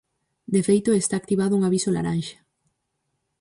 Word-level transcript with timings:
De 0.53 0.61
feito, 0.67 0.89
está 0.93 1.15
activado 1.17 1.53
un 1.57 1.63
aviso 1.67 1.89
laranxa. 1.95 2.39